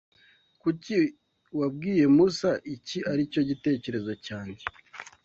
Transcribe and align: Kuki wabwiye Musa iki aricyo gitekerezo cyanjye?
Kuki 0.61 0.97
wabwiye 1.59 2.05
Musa 2.15 2.51
iki 2.75 2.97
aricyo 3.11 3.41
gitekerezo 3.49 4.11
cyanjye? 4.25 4.63